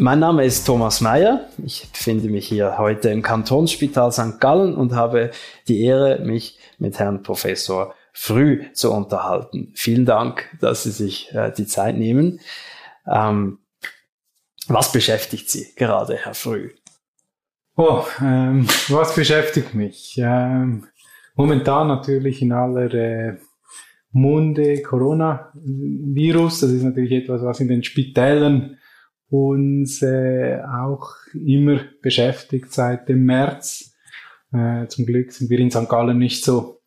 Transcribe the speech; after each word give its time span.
Mein 0.00 0.20
Name 0.20 0.44
ist 0.44 0.64
Thomas 0.64 1.00
Mayer. 1.00 1.48
Ich 1.64 1.90
befinde 1.90 2.28
mich 2.28 2.46
hier 2.46 2.78
heute 2.78 3.08
im 3.08 3.20
Kantonsspital 3.20 4.12
St. 4.12 4.38
Gallen 4.38 4.76
und 4.76 4.94
habe 4.94 5.32
die 5.66 5.82
Ehre, 5.82 6.20
mich 6.20 6.56
mit 6.78 7.00
Herrn 7.00 7.24
Professor 7.24 7.96
Früh 8.12 8.72
zu 8.74 8.92
unterhalten. 8.92 9.72
Vielen 9.74 10.06
Dank, 10.06 10.56
dass 10.60 10.84
Sie 10.84 10.92
sich 10.92 11.34
äh, 11.34 11.50
die 11.50 11.66
Zeit 11.66 11.96
nehmen. 11.96 12.38
Ähm, 13.12 13.58
was 14.68 14.92
beschäftigt 14.92 15.50
Sie 15.50 15.66
gerade, 15.74 16.16
Herr 16.16 16.34
Früh? 16.34 16.70
Oh, 17.76 18.04
ähm, 18.20 18.68
was 18.88 19.16
beschäftigt 19.16 19.74
mich? 19.74 20.16
Ähm, 20.22 20.86
momentan 21.34 21.88
natürlich 21.88 22.40
in 22.40 22.52
aller 22.52 22.94
äh, 22.94 23.38
Munde 24.12 24.80
Coronavirus. 24.80 26.60
Das 26.60 26.70
ist 26.70 26.84
natürlich 26.84 27.12
etwas, 27.12 27.42
was 27.42 27.58
in 27.58 27.66
den 27.66 27.82
Spitälern 27.82 28.78
uns 29.30 30.02
äh, 30.02 30.60
auch 30.62 31.10
immer 31.34 31.80
beschäftigt 32.02 32.72
seit 32.72 33.08
dem 33.08 33.24
März. 33.24 33.94
Äh, 34.52 34.86
zum 34.88 35.06
Glück 35.06 35.32
sind 35.32 35.50
wir 35.50 35.58
in 35.58 35.70
St. 35.70 35.88
Gallen 35.88 36.18
nicht 36.18 36.44
so 36.44 36.80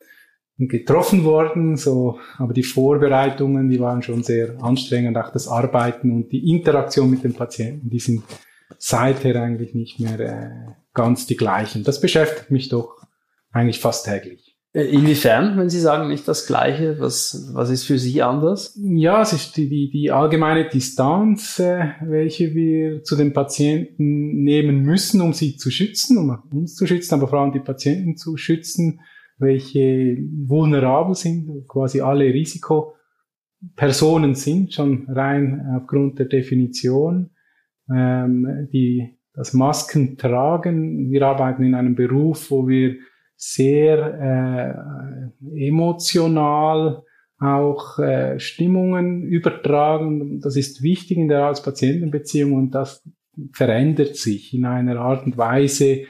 getroffen 0.58 1.24
worden, 1.24 1.76
so, 1.76 2.20
aber 2.38 2.54
die 2.54 2.64
Vorbereitungen, 2.64 3.70
die 3.70 3.80
waren 3.80 4.04
schon 4.04 4.24
sehr 4.24 4.62
anstrengend, 4.62 5.18
auch 5.18 5.32
das 5.32 5.48
Arbeiten 5.48 6.12
und 6.12 6.32
die 6.32 6.52
Interaktion 6.52 7.10
mit 7.10 7.24
den 7.24 7.34
Patienten, 7.34 7.90
die 7.90 8.00
sind 8.00 8.24
seither 8.78 9.42
eigentlich 9.42 9.74
nicht 9.74 10.00
mehr 10.00 10.20
äh, 10.20 10.72
ganz 10.94 11.26
die 11.26 11.38
gleichen. 11.38 11.84
Das 11.84 12.00
beschäftigt 12.00 12.52
mich 12.52 12.70
doch 12.70 12.98
eigentlich 13.52 13.80
fast 13.80 14.06
täglich. 14.06 14.51
Äh, 14.74 14.86
inwiefern, 14.86 15.58
wenn 15.58 15.70
Sie 15.70 15.82
sagen 15.82 16.08
nicht 16.08 16.26
das 16.28 16.48
Gleiche, 16.48 17.00
was, 17.00 17.52
was 17.54 17.70
ist 17.70 17.84
für 17.84 18.00
Sie 18.00 18.22
anders? 18.22 18.80
Ja, 18.82 19.22
es 19.22 19.34
ist 19.34 19.58
die, 19.58 19.68
die, 19.68 19.90
die 19.90 20.12
allgemeine 20.12 20.70
Distanz, 20.70 21.60
äh, 21.60 21.90
welche 22.02 22.56
wir 22.56 23.04
zu 23.04 23.18
den 23.18 23.34
Patienten 23.34 24.44
nehmen 24.44 24.84
müssen, 24.84 25.20
um 25.20 25.34
sie 25.34 25.58
zu 25.58 25.72
schützen, 25.72 26.18
um 26.18 26.42
uns 26.54 26.76
zu 26.76 26.88
schützen, 26.88 27.16
aber 27.16 27.28
vor 27.28 27.40
allem 27.40 27.52
die 27.52 27.60
Patienten 27.60 28.16
zu 28.16 28.38
schützen, 28.38 29.02
welche 29.38 30.18
vulnerabel 30.48 31.16
sind, 31.16 31.68
quasi 31.68 32.00
alle 32.00 32.34
Risikopersonen 32.34 34.36
sind, 34.36 34.74
schon 34.74 35.06
rein 35.10 35.68
aufgrund 35.76 36.18
der 36.20 36.28
Definition, 36.28 37.32
ähm, 37.94 38.70
die 38.72 39.18
das 39.34 39.54
Masken 39.54 40.18
tragen. 40.18 41.12
Wir 41.12 41.28
arbeiten 41.28 41.64
in 41.64 41.76
einem 41.76 41.96
Beruf, 41.96 42.52
wo 42.52 42.70
wir 42.70 42.96
sehr 43.44 45.32
äh, 45.42 45.68
emotional 45.68 47.04
auch 47.40 47.98
äh, 47.98 48.40
Stimmungen 48.40 49.24
übertragen. 49.24 50.40
Das 50.42 50.56
ist 50.56 50.84
wichtig 50.84 51.18
in 51.18 51.28
der 51.28 51.46
Arzt-Patienten-Beziehung 51.46 52.54
und 52.54 52.76
das 52.76 53.04
verändert 53.52 54.16
sich 54.16 54.54
in 54.54 54.66
einer 54.66 55.00
Art 55.00 55.26
und 55.26 55.38
Weise, 55.40 56.04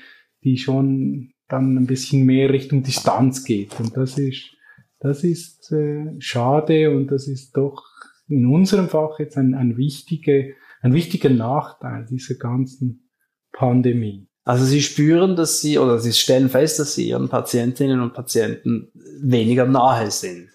die 0.44 0.58
schon 0.58 1.32
dann 1.48 1.78
ein 1.78 1.88
bisschen 1.88 2.26
mehr 2.26 2.50
Richtung 2.50 2.84
Distanz 2.84 3.46
geht. 3.46 3.80
Und 3.80 3.96
das 3.96 4.18
ist, 4.18 4.53
das 5.00 5.24
ist 5.24 5.72
äh, 5.72 6.13
schade 6.19 6.94
und 6.94 7.12
das 7.12 7.30
ist 7.30 7.56
doch 7.56 7.81
in 8.28 8.46
unserem 8.46 8.90
Fach 8.90 9.19
jetzt 9.19 9.38
ein, 9.38 9.56
ein, 9.56 9.78
wichtiger, 9.78 10.44
ein 10.81 10.94
wichtiger 10.94 11.30
Nachteil 11.30 12.06
dieser 12.09 12.36
ganzen 12.36 13.09
Pandemie. 13.53 14.28
Also 14.51 14.66
Sie 14.66 14.81
spüren, 14.81 15.38
dass 15.38 15.62
Sie 15.62 15.79
oder 15.79 15.97
Sie 15.97 16.12
stellen 16.12 16.50
fest, 16.50 16.78
dass 16.78 16.94
Sie 16.94 17.07
Ihren 17.07 17.29
Patientinnen 17.29 18.01
und 18.01 18.13
Patienten 18.13 18.91
weniger 19.22 19.66
nahe 19.66 20.12
sind. 20.12 20.50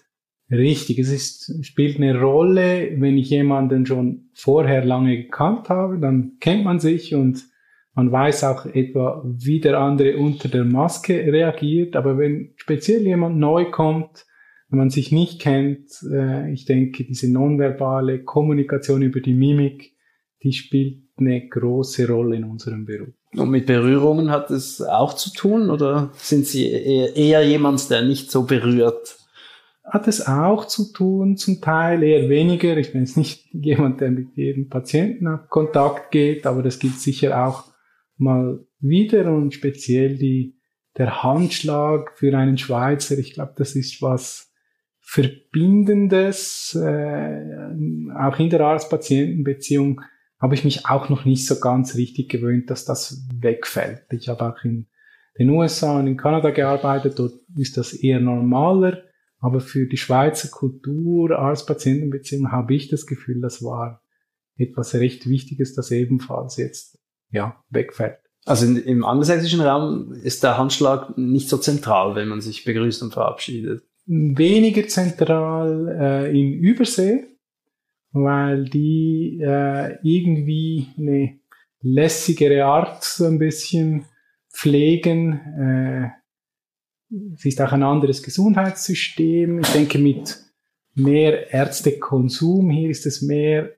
Richtig, 0.51 0.99
es 0.99 1.11
ist, 1.11 1.65
spielt 1.65 1.97
eine 1.97 2.21
Rolle, 2.21 2.91
wenn 3.01 3.17
ich 3.17 3.31
jemanden 3.31 3.87
schon 3.87 4.29
vorher 4.35 4.85
lange 4.85 5.17
gekannt 5.17 5.69
habe, 5.69 5.97
dann 5.97 6.33
kennt 6.39 6.63
man 6.63 6.79
sich 6.79 7.15
und 7.15 7.45
man 7.95 8.11
weiß 8.11 8.43
auch 8.43 8.67
etwa, 8.67 9.23
wie 9.25 9.61
der 9.61 9.79
andere 9.79 10.17
unter 10.17 10.47
der 10.47 10.63
Maske 10.63 11.15
reagiert. 11.33 11.95
Aber 11.95 12.19
wenn 12.19 12.53
speziell 12.55 13.01
jemand 13.01 13.37
neu 13.39 13.71
kommt, 13.71 14.27
wenn 14.69 14.77
man 14.77 14.91
sich 14.91 15.11
nicht 15.11 15.41
kennt, 15.41 15.89
äh, 16.07 16.51
ich 16.51 16.65
denke, 16.65 17.03
diese 17.03 17.33
nonverbale 17.33 18.23
Kommunikation 18.23 19.01
über 19.01 19.21
die 19.21 19.33
Mimik, 19.33 19.96
die 20.43 20.53
spielt 20.53 21.03
eine 21.17 21.47
große 21.47 22.07
Rolle 22.07 22.37
in 22.37 22.43
unserem 22.43 22.85
Beruf. 22.85 23.13
Und 23.35 23.49
mit 23.49 23.65
Berührungen 23.65 24.31
hat 24.31 24.51
es 24.51 24.81
auch 24.81 25.13
zu 25.13 25.31
tun 25.31 25.69
oder 25.69 26.11
sind 26.15 26.45
Sie 26.45 26.69
eher, 26.69 27.45
jemand, 27.45 27.89
der 27.89 28.03
nicht 28.03 28.31
so 28.31 28.43
berührt? 28.43 29.17
Hat 29.83 30.07
es 30.07 30.27
auch 30.27 30.65
zu 30.65 30.91
tun, 30.91 31.37
zum 31.37 31.61
Teil 31.61 32.03
eher 32.03 32.29
weniger. 32.29 32.77
Ich 32.77 32.91
bin 32.91 33.01
jetzt 33.01 33.17
nicht 33.17 33.45
jemand, 33.53 34.01
der 34.01 34.11
mit 34.11 34.35
jedem 34.35 34.69
Patienten 34.69 35.27
auf 35.27 35.49
Kontakt 35.49 36.11
geht, 36.11 36.45
aber 36.45 36.61
das 36.61 36.79
gibt 36.79 36.99
sicher 36.99 37.45
auch 37.45 37.65
mal 38.17 38.65
wieder 38.79 39.31
und 39.31 39.53
speziell 39.53 40.17
die, 40.17 40.55
der 40.97 41.23
Handschlag 41.23 42.17
für 42.17 42.35
einen 42.37 42.57
Schweizer. 42.57 43.17
Ich 43.17 43.33
glaube, 43.33 43.53
das 43.55 43.75
ist 43.75 44.01
was 44.01 44.51
Verbindendes, 44.99 46.75
äh, 46.75 47.41
auch 48.19 48.39
in 48.39 48.49
der 48.49 48.61
Arzt-Patienten-Beziehung 48.61 50.01
habe 50.39 50.55
ich 50.55 50.63
mich 50.63 50.85
auch 50.85 51.09
noch 51.09 51.25
nicht 51.25 51.47
so 51.47 51.59
ganz 51.59 51.95
richtig 51.95 52.29
gewöhnt, 52.29 52.69
dass 52.69 52.85
das 52.85 53.27
wegfällt. 53.33 54.03
Ich 54.11 54.29
habe 54.29 54.45
auch 54.45 54.63
in 54.63 54.87
den 55.37 55.49
USA 55.49 55.99
und 55.99 56.07
in 56.07 56.17
Kanada 56.17 56.51
gearbeitet, 56.51 57.19
dort 57.19 57.33
ist 57.55 57.77
das 57.77 57.93
eher 57.93 58.19
normaler, 58.19 59.03
aber 59.39 59.59
für 59.59 59.87
die 59.87 59.97
Schweizer 59.97 60.49
Kultur, 60.49 61.37
Arzt-Patienten-Beziehung 61.37 62.51
habe 62.51 62.73
ich 62.75 62.89
das 62.89 63.05
Gefühl, 63.05 63.41
das 63.41 63.63
war 63.63 64.01
etwas 64.57 64.95
recht 64.95 65.29
Wichtiges, 65.29 65.75
das 65.75 65.91
ebenfalls 65.91 66.57
jetzt 66.57 66.99
ja 67.29 67.63
wegfällt. 67.69 68.17
Also 68.45 68.65
in, 68.65 68.77
im 68.77 69.05
angelsächsischen 69.05 69.61
Raum 69.61 70.13
ist 70.13 70.43
der 70.43 70.57
Handschlag 70.57 71.17
nicht 71.17 71.49
so 71.49 71.57
zentral, 71.57 72.15
wenn 72.15 72.29
man 72.29 72.41
sich 72.41 72.63
begrüßt 72.63 73.03
und 73.03 73.13
verabschiedet. 73.13 73.83
Weniger 74.05 74.87
zentral 74.87 75.97
äh, 75.99 76.39
in 76.39 76.53
Übersee, 76.53 77.25
weil 78.11 78.65
die 78.65 79.39
äh, 79.41 79.97
irgendwie 80.03 80.87
eine 80.97 81.39
lässigere 81.81 82.65
Art 82.65 83.03
so 83.03 83.25
ein 83.25 83.39
bisschen 83.39 84.05
pflegen. 84.51 85.39
Äh, 85.59 86.09
es 87.35 87.45
ist 87.45 87.61
auch 87.61 87.71
ein 87.71 87.83
anderes 87.83 88.23
Gesundheitssystem. 88.23 89.59
Ich 89.59 89.69
denke, 89.69 89.97
mit 89.97 90.39
mehr 90.95 91.53
Ärztekonsum 91.53 92.69
hier 92.69 92.89
ist 92.89 93.05
es 93.05 93.21
mehr 93.21 93.71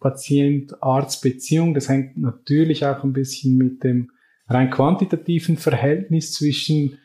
Patient-Arzt-Beziehung. 0.00 1.74
Das 1.74 1.88
hängt 1.88 2.18
natürlich 2.18 2.84
auch 2.84 3.02
ein 3.04 3.12
bisschen 3.12 3.56
mit 3.56 3.82
dem 3.82 4.10
rein 4.48 4.70
quantitativen 4.70 5.56
Verhältnis 5.56 6.32
zwischen 6.32 6.98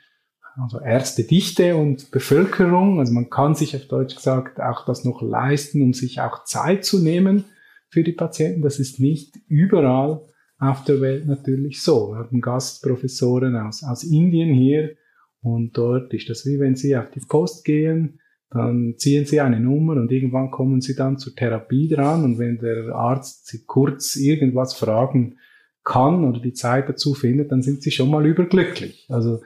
also 0.61 0.79
Ärztedichte 0.79 1.75
und 1.75 2.11
Bevölkerung. 2.11 2.99
Also 2.99 3.13
man 3.13 3.29
kann 3.29 3.55
sich 3.55 3.75
auf 3.75 3.87
Deutsch 3.87 4.15
gesagt 4.15 4.59
auch 4.61 4.85
das 4.85 5.03
noch 5.03 5.21
leisten, 5.21 5.81
um 5.81 5.93
sich 5.93 6.21
auch 6.21 6.43
Zeit 6.43 6.85
zu 6.85 6.99
nehmen 6.99 7.45
für 7.89 8.03
die 8.03 8.11
Patienten. 8.11 8.61
Das 8.61 8.79
ist 8.79 8.99
nicht 8.99 9.37
überall 9.47 10.21
auf 10.59 10.83
der 10.83 11.01
Welt 11.01 11.25
natürlich 11.25 11.81
so. 11.81 12.11
Wir 12.11 12.19
haben 12.19 12.41
Gastprofessoren 12.41 13.55
aus, 13.55 13.83
aus 13.83 14.03
Indien 14.03 14.53
hier 14.53 14.95
und 15.41 15.75
dort 15.75 16.13
ist 16.13 16.29
das 16.29 16.45
wie 16.45 16.59
wenn 16.59 16.75
Sie 16.75 16.95
auf 16.95 17.09
die 17.09 17.21
Post 17.21 17.65
gehen, 17.65 18.19
dann 18.51 18.95
ziehen 18.97 19.25
Sie 19.25 19.39
eine 19.41 19.59
Nummer 19.59 19.93
und 19.93 20.11
irgendwann 20.11 20.51
kommen 20.51 20.81
Sie 20.81 20.95
dann 20.95 21.17
zur 21.17 21.35
Therapie 21.35 21.87
dran 21.87 22.23
und 22.23 22.37
wenn 22.37 22.59
der 22.59 22.93
Arzt 22.93 23.47
Sie 23.47 23.63
kurz 23.65 24.15
irgendwas 24.15 24.75
fragen 24.75 25.37
kann 25.83 26.25
oder 26.25 26.39
die 26.39 26.53
Zeit 26.53 26.87
dazu 26.87 27.15
findet, 27.15 27.51
dann 27.51 27.63
sind 27.63 27.81
Sie 27.81 27.89
schon 27.89 28.11
mal 28.11 28.25
überglücklich. 28.25 29.07
Also 29.09 29.41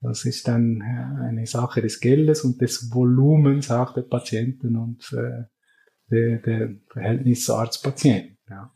das 0.00 0.24
ist 0.24 0.46
dann 0.46 0.80
äh, 0.80 1.26
eine 1.26 1.46
Sache 1.46 1.82
des 1.82 2.00
Geldes 2.00 2.44
und 2.44 2.60
des 2.60 2.92
Volumens 2.92 3.70
auch 3.70 3.94
der 3.94 4.02
Patienten 4.02 4.76
und 4.76 5.12
äh, 5.12 5.44
der, 6.10 6.38
der 6.38 6.70
Verhältnis 6.90 7.50
Arzt-Patient. 7.50 8.36
Ja. 8.48 8.72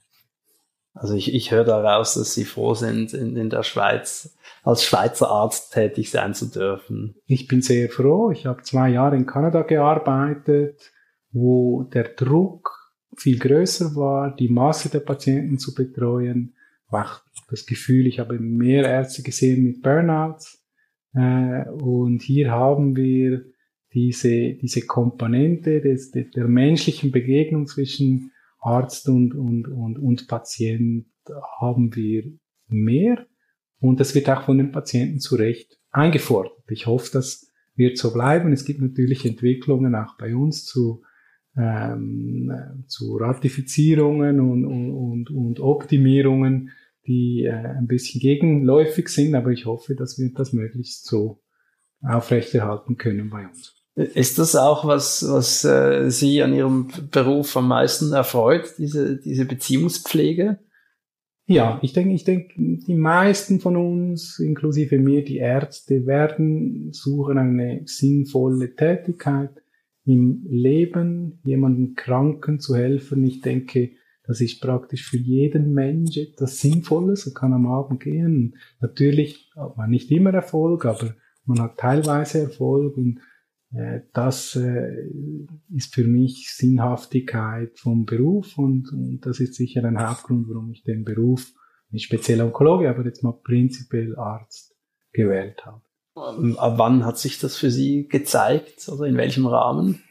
Also 0.95 1.15
ich, 1.15 1.33
ich 1.35 1.51
höre 1.51 1.65
daraus, 1.65 2.15
dass 2.15 2.35
Sie 2.35 2.45
froh 2.45 2.75
sind, 2.75 3.15
in, 3.15 3.37
in 3.37 3.49
der 3.49 3.63
Schweiz 3.63 4.37
als 4.63 4.85
Schweizer 4.85 5.31
Arzt 5.31 5.73
tätig 5.73 6.11
sein 6.11 6.35
zu 6.35 6.47
dürfen. 6.47 7.15
Ich 7.27 7.49
bin 7.49 7.63
sehr 7.63 7.89
froh. 7.89 8.31
Ich 8.31 8.45
habe 8.45 8.63
zwei 8.63 8.91
Jahre 8.91 9.17
in 9.17 9.27
Kanada 9.27 9.63
gearbeitet, 9.63 10.93
wo 11.31 11.85
der 11.85 12.05
Druck 12.05 12.93
viel 13.17 13.39
größer 13.39 13.95
war, 13.97 14.35
die 14.35 14.49
Masse 14.49 14.91
der 14.91 15.01
Patienten 15.01 15.59
zu 15.59 15.75
betreuen, 15.75 16.55
auch 16.89 17.21
das 17.49 17.65
Gefühl, 17.67 18.07
ich 18.07 18.19
habe 18.19 18.39
mehr 18.39 18.85
Ärzte 18.85 19.23
gesehen 19.23 19.65
mit 19.65 19.83
Burnouts. 19.83 20.62
Äh, 21.15 21.69
und 21.69 22.23
hier 22.23 22.51
haben 22.51 22.97
wir 22.97 23.45
diese, 23.93 24.55
diese 24.55 24.87
Komponente 24.87 25.81
des, 25.81 26.11
der, 26.11 26.25
der 26.25 26.49
menschlichen 26.49 27.13
Begegnung 27.13 27.67
zwischen 27.67 28.33
Arzt 28.61 29.09
und, 29.09 29.35
und, 29.35 29.69
und, 29.69 29.99
und 29.99 30.29
Patient 30.29 31.07
haben 31.61 31.95
wir 31.95 32.25
mehr. 32.69 33.27
Und 33.81 34.01
das 34.01 34.15
wird 34.15 34.31
auch 34.31 34.45
von 34.45 34.59
den 34.59 34.71
Patienten 34.71 35.19
zu 35.19 35.35
Recht 35.35 35.79
eingefordert. 35.91 36.53
Ich 36.69 36.87
hoffe, 36.87 37.11
das 37.13 37.51
wird 37.75 37.99
so 37.99 38.13
bleiben. 38.13 38.53
Es 38.53 38.65
gibt 38.65 38.81
natürlich 38.81 39.27
Entwicklungen 39.27 39.95
auch 39.95 40.17
bei 40.17 40.35
uns 40.35 40.65
zu, 40.65 41.03
ähm, 41.57 42.85
zu 42.87 43.17
Ratifizierungen 43.17 44.41
und, 44.41 44.65
und, 44.65 45.31
und 45.31 45.61
Optimierungen, 45.61 46.71
die 47.07 47.45
äh, 47.45 47.53
ein 47.53 47.87
bisschen 47.87 48.21
gegenläufig 48.21 49.09
sind, 49.09 49.35
aber 49.35 49.51
ich 49.51 49.67
hoffe, 49.67 49.95
dass 49.95 50.19
wir 50.19 50.31
das 50.33 50.53
möglichst 50.53 51.07
so 51.07 51.43
aufrechterhalten 52.03 52.97
können 52.97 53.31
bei 53.31 53.47
uns. 53.47 53.83
Ist 53.95 54.39
das 54.39 54.57
auch 54.57 54.87
was, 54.87 55.23
was 55.29 55.65
äh, 55.65 56.11
Sie 56.11 56.43
an 56.43 56.55
Ihrem 56.55 56.89
Beruf 57.11 57.57
am 57.57 57.69
meisten 57.69 58.13
erfreut, 58.13 58.75
diese, 58.79 59.19
diese 59.21 59.45
Beziehungspflege? 59.45 60.59
Ja, 61.47 61.79
ich 61.83 61.93
denke, 61.93 62.15
ich 62.15 62.25
denke, 62.25 62.55
die 62.57 62.95
meisten 62.95 63.61
von 63.61 63.77
uns, 63.77 64.39
inklusive 64.39 64.99
mir, 64.99 65.25
die 65.25 65.39
Ärzte, 65.39 66.07
werden 66.07 66.93
suchen 66.93 67.37
eine 67.37 67.83
sinnvolle 67.85 68.75
Tätigkeit 68.75 69.51
im 70.07 70.47
Leben, 70.49 71.41
jemandem 71.45 71.95
Kranken 71.95 72.61
zu 72.61 72.75
helfen. 72.75 73.25
Ich 73.25 73.41
denke, 73.43 73.91
das 74.25 74.41
ist 74.41 74.61
praktisch 74.61 75.09
für 75.09 75.17
jeden 75.17 75.73
Mensch 75.73 76.17
etwas 76.17 76.61
Sinnvolles. 76.61 77.27
Er 77.27 77.35
kann 77.35 77.53
am 77.53 77.67
Abend 77.67 78.01
gehen. 78.01 78.57
Natürlich 78.81 79.51
hat 79.57 79.77
man 79.77 79.91
nicht 79.91 80.11
immer 80.11 80.33
Erfolg, 80.33 80.85
aber 80.85 81.15
man 81.45 81.61
hat 81.61 81.79
teilweise 81.79 82.43
Erfolg 82.43 82.97
und 82.97 83.21
äh, 83.75 84.01
das 84.13 84.55
äh, 84.55 85.09
ist 85.75 85.95
für 85.95 86.05
mich 86.05 86.55
Sinnhaftigkeit 86.55 87.79
vom 87.79 88.05
Beruf 88.05 88.59
und, 88.59 88.93
und 88.93 89.21
das 89.23 89.41
ist 89.41 89.55
sicher 89.55 89.85
ein 89.85 89.99
Hauptgrund, 89.99 90.47
warum 90.49 90.71
ich 90.71 90.85
den 90.85 91.05
Beruf, 91.05 91.53
nicht 91.91 92.05
speziell 92.05 92.41
Onkologe, 92.41 92.89
aber 92.89 93.05
jetzt 93.05 93.23
mal 93.23 93.33
prinzipiell 93.43 94.17
Arzt 94.17 94.77
gewählt 95.13 95.67
habe. 95.67 95.83
Ähm, 96.17 96.59
ab 96.59 96.75
wann 96.77 97.05
hat 97.05 97.19
sich 97.19 97.39
das 97.39 97.57
für 97.57 97.71
Sie 97.71 98.07
gezeigt? 98.07 98.87
Also 98.89 99.05
in 99.05 99.17
welchem 99.17 99.47
Rahmen? 99.47 100.03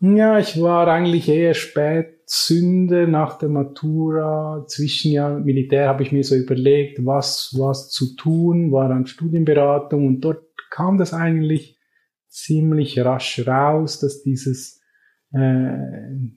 Ja, 0.00 0.38
ich 0.38 0.60
war 0.60 0.88
eigentlich 0.88 1.28
eher 1.28 1.54
spät 1.54 2.17
Sünde 2.30 3.08
nach 3.08 3.38
der 3.38 3.48
Matura, 3.48 4.66
Zwischenjahr 4.66 5.38
Militär 5.40 5.88
habe 5.88 6.02
ich 6.02 6.12
mir 6.12 6.22
so 6.22 6.34
überlegt, 6.34 7.06
was, 7.06 7.54
was 7.56 7.88
zu 7.88 8.16
tun, 8.16 8.70
war 8.70 8.90
dann 8.90 9.06
Studienberatung 9.06 10.06
und 10.06 10.20
dort 10.20 10.44
kam 10.70 10.98
das 10.98 11.14
eigentlich 11.14 11.80
ziemlich 12.28 13.00
rasch 13.00 13.46
raus, 13.46 13.98
dass 13.98 14.22
dieses, 14.22 14.82
äh, 15.32 15.72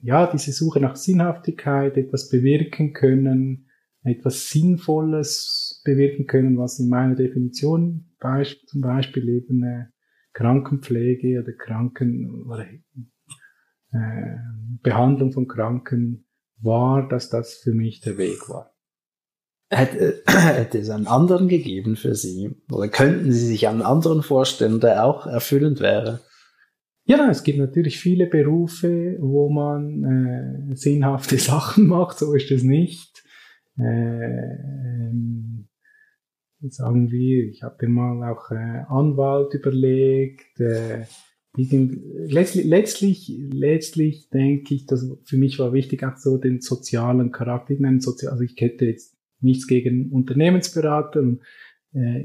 ja, 0.00 0.30
diese 0.32 0.52
Suche 0.52 0.80
nach 0.80 0.96
Sinnhaftigkeit, 0.96 1.98
etwas 1.98 2.30
bewirken 2.30 2.94
können, 2.94 3.68
etwas 4.02 4.48
Sinnvolles 4.48 5.82
bewirken 5.84 6.26
können, 6.26 6.56
was 6.56 6.78
in 6.78 6.88
meiner 6.88 7.16
Definition 7.16 8.06
zum 8.66 8.80
Beispiel 8.80 9.28
eben 9.28 9.62
äh, 9.62 9.84
Krankenpflege 10.32 11.42
oder 11.42 11.52
Kranken 11.52 12.46
oder 12.46 12.66
äh, 13.92 14.36
Behandlung 14.82 15.32
von 15.32 15.48
Kranken 15.48 16.26
war, 16.60 17.08
dass 17.08 17.28
das 17.28 17.54
für 17.54 17.72
mich 17.72 18.00
der 18.00 18.18
Weg 18.18 18.48
war. 18.48 18.74
Hätte, 19.70 20.22
hätte 20.26 20.78
es 20.78 20.90
einen 20.90 21.06
anderen 21.06 21.48
gegeben 21.48 21.96
für 21.96 22.14
Sie? 22.14 22.54
Oder 22.70 22.88
könnten 22.88 23.32
Sie 23.32 23.46
sich 23.46 23.68
einen 23.68 23.82
anderen 23.82 24.22
vorstellen, 24.22 24.80
der 24.80 25.04
auch 25.04 25.26
erfüllend 25.26 25.80
wäre? 25.80 26.20
Ja, 27.04 27.30
es 27.30 27.42
gibt 27.42 27.58
natürlich 27.58 27.98
viele 27.98 28.26
Berufe, 28.26 29.16
wo 29.20 29.48
man 29.48 30.70
äh, 30.70 30.76
sinnhafte 30.76 31.36
Sachen 31.38 31.86
macht, 31.86 32.18
so 32.18 32.34
ist 32.34 32.50
es 32.50 32.62
nicht. 32.62 33.24
Äh, 33.78 33.82
ähm, 33.82 35.68
sagen 36.60 37.10
wir, 37.10 37.48
ich 37.48 37.62
habe 37.62 37.88
mal 37.88 38.30
auch 38.30 38.50
äh, 38.50 38.84
Anwalt 38.88 39.54
überlegt. 39.54 40.60
Äh, 40.60 41.06
letztlich, 41.54 42.64
letztlich, 42.64 43.32
letztlich 43.52 44.30
denke 44.30 44.74
ich, 44.74 44.86
dass 44.86 45.06
für 45.24 45.36
mich 45.36 45.58
war 45.58 45.72
wichtig 45.72 46.02
auch 46.04 46.16
so 46.16 46.38
den 46.38 46.60
sozialen 46.60 47.30
Charakter. 47.30 47.74
Also 47.84 48.40
ich 48.40 48.54
hätte 48.58 48.86
jetzt 48.86 49.16
nichts 49.40 49.66
gegen 49.66 50.10
Unternehmensberater. 50.10 51.20
Und, 51.20 51.40
äh, 51.94 52.24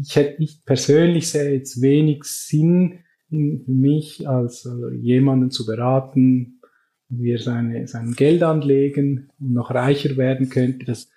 ich 0.00 0.16
hätte, 0.16 0.42
ich 0.42 0.64
persönlich 0.64 1.28
sehe 1.28 1.52
jetzt 1.52 1.82
wenig 1.82 2.24
Sinn 2.24 3.00
in, 3.30 3.64
mich 3.66 4.28
als 4.28 4.66
also 4.66 4.90
jemanden 4.90 5.50
zu 5.50 5.66
beraten, 5.66 6.60
wie 7.08 7.32
er 7.32 7.38
seine, 7.38 7.86
sein 7.86 8.12
Geld 8.12 8.42
anlegen 8.42 9.30
und 9.38 9.52
noch 9.52 9.70
reicher 9.70 10.16
werden 10.16 10.48
könnte. 10.48 10.86
Das 10.86 11.10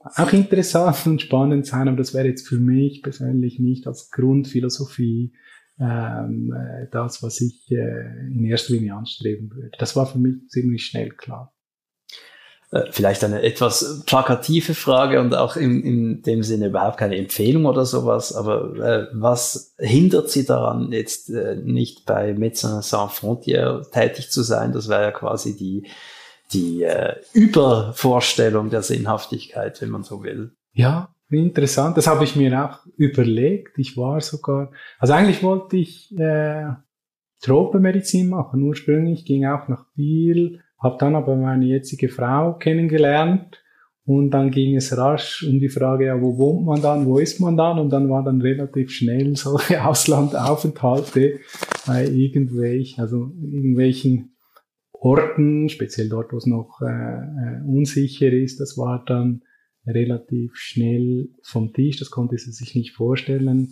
auch 0.00 0.32
interessant 0.32 1.06
und 1.06 1.22
spannend 1.22 1.66
sein, 1.66 1.88
aber 1.88 1.98
das 1.98 2.14
wäre 2.14 2.28
jetzt 2.28 2.48
für 2.48 2.58
mich 2.58 3.02
persönlich 3.02 3.58
nicht 3.58 3.86
als 3.86 4.10
Grundphilosophie 4.10 5.32
ähm, 5.80 6.52
äh, 6.52 6.86
das, 6.90 7.22
was 7.22 7.40
ich 7.40 7.70
äh, 7.70 8.26
in 8.26 8.44
erster 8.44 8.74
Linie 8.74 8.94
anstreben 8.94 9.50
würde. 9.50 9.70
Das 9.78 9.96
war 9.96 10.06
für 10.06 10.18
mich 10.18 10.48
ziemlich 10.48 10.84
schnell 10.84 11.10
klar. 11.10 11.54
Äh, 12.72 12.92
vielleicht 12.92 13.24
eine 13.24 13.42
etwas 13.42 14.02
plakative 14.06 14.74
Frage 14.74 15.20
und 15.20 15.34
auch 15.34 15.56
in, 15.56 15.82
in 15.82 16.22
dem 16.22 16.42
Sinne 16.42 16.66
überhaupt 16.66 16.98
keine 16.98 17.16
Empfehlung 17.16 17.64
oder 17.64 17.84
sowas, 17.84 18.32
aber 18.34 18.76
äh, 18.76 19.06
was 19.12 19.74
hindert 19.78 20.30
Sie 20.30 20.44
daran, 20.44 20.92
jetzt 20.92 21.30
äh, 21.30 21.56
nicht 21.56 22.06
bei 22.06 22.32
Médecins 22.32 22.82
Sans 22.82 23.12
Frontières 23.12 23.90
tätig 23.90 24.30
zu 24.30 24.42
sein? 24.42 24.72
Das 24.72 24.88
wäre 24.88 25.02
ja 25.02 25.10
quasi 25.10 25.56
die, 25.56 25.88
die 26.52 26.82
äh, 26.82 27.16
Übervorstellung 27.32 28.70
der 28.70 28.82
Sinnhaftigkeit, 28.82 29.80
wenn 29.80 29.90
man 29.90 30.04
so 30.04 30.22
will. 30.22 30.52
Ja, 30.72 31.12
interessant. 31.38 31.96
Das 31.96 32.06
habe 32.06 32.24
ich 32.24 32.36
mir 32.36 32.64
auch 32.64 32.80
überlegt. 32.96 33.78
Ich 33.78 33.96
war 33.96 34.20
sogar, 34.20 34.72
also 34.98 35.12
eigentlich 35.12 35.42
wollte 35.42 35.76
ich 35.76 36.16
äh, 36.18 36.66
Tropenmedizin 37.42 38.28
machen. 38.28 38.62
Ursprünglich 38.62 39.24
ging 39.24 39.46
auch 39.46 39.68
nach 39.68 39.86
Biel 39.94 40.60
habe 40.80 40.96
dann 40.98 41.14
aber 41.14 41.36
meine 41.36 41.66
jetzige 41.66 42.08
Frau 42.08 42.54
kennengelernt 42.54 43.62
und 44.06 44.30
dann 44.30 44.50
ging 44.50 44.76
es 44.76 44.96
rasch 44.96 45.46
um 45.46 45.60
die 45.60 45.68
Frage, 45.68 46.06
ja, 46.06 46.20
wo 46.20 46.38
wohnt 46.38 46.64
man 46.64 46.80
dann, 46.80 47.06
wo 47.06 47.18
ist 47.18 47.38
man 47.38 47.56
dann? 47.56 47.78
Und 47.78 47.90
dann 47.90 48.08
war 48.08 48.24
dann 48.24 48.40
relativ 48.40 48.90
schnell 48.90 49.36
solche 49.36 49.84
Auslandaufenthalte 49.84 51.40
bei 51.86 52.06
irgendwelchen, 52.06 53.02
also 53.02 53.30
irgendwelchen 53.40 54.36
Orten, 54.92 55.68
speziell 55.68 56.08
dort, 56.08 56.32
wo 56.32 56.38
es 56.38 56.46
noch 56.46 56.80
äh, 56.82 56.86
äh, 56.86 57.62
unsicher 57.66 58.32
ist. 58.32 58.58
Das 58.58 58.76
war 58.76 59.04
dann 59.06 59.42
relativ 59.86 60.52
schnell 60.54 61.28
vom 61.42 61.72
Tisch. 61.72 61.98
Das 61.98 62.10
konnte 62.10 62.36
sie 62.38 62.52
sich 62.52 62.74
nicht 62.74 62.92
vorstellen 62.92 63.68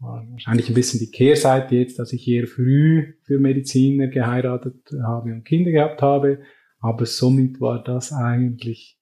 wahrscheinlich 0.00 0.68
ein 0.68 0.74
bisschen 0.74 1.00
die 1.00 1.10
Kehrseite 1.10 1.76
jetzt, 1.76 1.98
dass 1.98 2.12
ich 2.12 2.26
eher 2.26 2.46
früh 2.46 3.14
für 3.22 3.38
Mediziner 3.38 4.08
geheiratet 4.08 4.76
habe 5.04 5.32
und 5.32 5.44
Kinder 5.44 5.70
gehabt 5.70 6.02
habe. 6.02 6.40
Aber 6.80 7.04
somit 7.04 7.60
war 7.60 7.82
das 7.82 8.12
eigentlich 8.12 8.98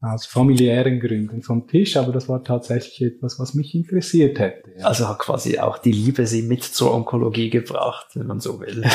aus 0.00 0.26
familiären 0.26 0.98
Gründen 0.98 1.42
vom 1.42 1.68
Tisch, 1.68 1.96
aber 1.96 2.12
das 2.12 2.28
war 2.28 2.42
tatsächlich 2.42 3.14
etwas, 3.14 3.38
was 3.38 3.54
mich 3.54 3.72
interessiert 3.74 4.40
hätte. 4.40 4.72
Ja. 4.76 4.86
Also 4.86 5.08
hat 5.08 5.20
quasi 5.20 5.60
auch 5.60 5.78
die 5.78 5.92
Liebe 5.92 6.26
sie 6.26 6.42
mit 6.42 6.64
zur 6.64 6.92
Onkologie 6.92 7.50
gebracht, 7.50 8.08
wenn 8.14 8.26
man 8.26 8.40
so 8.40 8.60
will. 8.60 8.82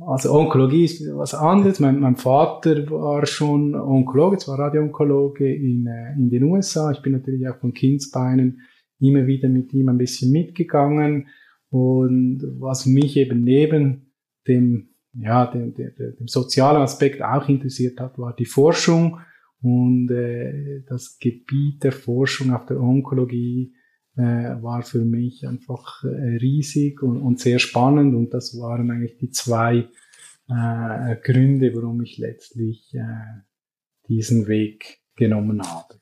Also 0.00 0.32
Onkologie 0.32 0.84
ist 0.84 1.06
was 1.14 1.34
anderes. 1.34 1.78
Mein, 1.78 2.00
mein 2.00 2.16
Vater 2.16 2.90
war 2.90 3.26
schon 3.26 3.74
Onkologe, 3.74 4.38
zwar 4.38 4.58
Radioonkologe 4.58 5.54
in, 5.54 5.86
äh, 5.86 6.14
in 6.14 6.30
den 6.30 6.44
USA. 6.44 6.90
Ich 6.90 7.02
bin 7.02 7.12
natürlich 7.12 7.46
auch 7.48 7.58
von 7.58 7.74
Kindsbeinen 7.74 8.62
immer 9.00 9.26
wieder 9.26 9.48
mit 9.48 9.72
ihm 9.74 9.88
ein 9.88 9.98
bisschen 9.98 10.32
mitgegangen. 10.32 11.28
Und 11.68 12.42
was 12.58 12.86
mich 12.86 13.16
eben 13.16 13.44
neben 13.44 14.12
dem, 14.48 14.88
ja, 15.12 15.46
dem, 15.46 15.74
dem, 15.74 15.92
dem 15.96 16.26
sozialen 16.26 16.82
Aspekt 16.82 17.22
auch 17.22 17.48
interessiert 17.48 18.00
hat, 18.00 18.18
war 18.18 18.34
die 18.34 18.46
Forschung 18.46 19.18
und 19.60 20.10
äh, 20.10 20.82
das 20.88 21.18
Gebiet 21.18 21.84
der 21.84 21.92
Forschung 21.92 22.52
auf 22.52 22.66
der 22.66 22.80
Onkologie 22.80 23.74
war 24.20 24.82
für 24.82 25.04
mich 25.04 25.46
einfach 25.46 26.04
äh, 26.04 26.36
riesig 26.36 27.02
und, 27.02 27.22
und 27.22 27.40
sehr 27.40 27.58
spannend 27.58 28.14
und 28.14 28.34
das 28.34 28.58
waren 28.58 28.90
eigentlich 28.90 29.16
die 29.16 29.30
zwei 29.30 29.88
äh, 30.48 31.16
Gründe, 31.22 31.74
warum 31.74 32.02
ich 32.02 32.18
letztlich 32.18 32.94
äh, 32.94 33.42
diesen 34.08 34.48
Weg 34.48 35.00
genommen 35.16 35.62
habe. 35.62 35.94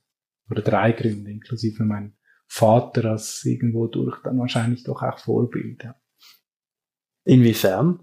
Oder 0.51 0.63
drei 0.63 0.93
Gründe, 0.93 1.31
inklusive 1.31 1.85
mein 1.85 2.15
Vater 2.49 3.13
als 3.13 3.45
irgendwo 3.45 3.87
durch 3.87 4.21
dann 4.23 4.39
wahrscheinlich 4.39 4.83
doch 4.83 5.03
auch 5.03 5.19
Vorbild. 5.19 5.89
Inwiefern? 7.25 8.01